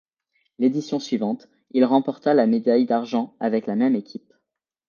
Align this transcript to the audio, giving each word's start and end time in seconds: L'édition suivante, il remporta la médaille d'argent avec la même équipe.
L'édition 0.57 0.99
suivante, 0.99 1.47
il 1.69 1.85
remporta 1.85 2.33
la 2.33 2.47
médaille 2.47 2.87
d'argent 2.87 3.35
avec 3.39 3.67
la 3.67 3.75
même 3.75 3.95
équipe. 3.95 4.33